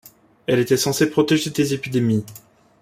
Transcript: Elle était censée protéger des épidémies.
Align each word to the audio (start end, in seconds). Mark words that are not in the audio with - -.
Elle 0.47 0.57
était 0.57 0.77
censée 0.77 1.11
protéger 1.11 1.51
des 1.51 1.75
épidémies. 1.75 2.25